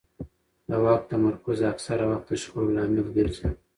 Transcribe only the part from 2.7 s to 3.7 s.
لامل ګرځي